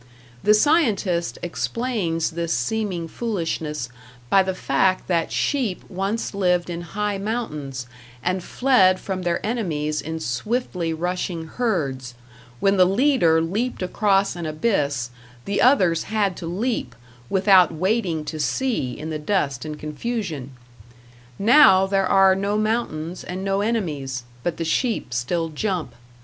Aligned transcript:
The 0.41 0.55
scientist 0.55 1.37
explains 1.43 2.31
this 2.31 2.51
seeming 2.55 3.07
foolishness 3.07 3.87
by 4.31 4.41
the 4.41 4.55
fact 4.55 5.05
that 5.07 5.31
sheep 5.31 5.83
once 5.91 6.33
lived 6.33 6.71
in 6.71 6.81
high 6.97 7.19
mountains, 7.19 7.85
and 8.23 8.43
fled 8.43 8.99
from 8.99 9.21
their 9.21 9.45
enemies 9.45 10.01
in 10.01 10.19
swiftly 10.19 10.91
rushing 10.91 11.45
herds; 11.45 12.15
when 12.59 12.77
the 12.77 12.85
leader 12.85 13.41
leaped 13.41 13.83
across 13.83 14.35
an 14.35 14.47
abyss, 14.47 15.11
the 15.45 15.61
others 15.61 16.05
had 16.05 16.35
to 16.37 16.47
leap, 16.47 16.95
without 17.29 17.71
waiting 17.71 18.25
to 18.25 18.39
see 18.39 18.97
in 18.97 19.11
the 19.11 19.19
dust 19.19 19.65
and 19.65 19.77
confusion. 19.77 20.51
Now 21.37 21.85
there 21.85 22.07
are 22.07 22.33
no 22.35 22.57
mountains 22.57 23.23
and 23.23 23.43
no 23.43 23.61
enemies, 23.61 24.23
but 24.41 24.57
the 24.57 24.65
sheep 24.65 25.13
still 25.13 25.49
jump. 25.49 25.93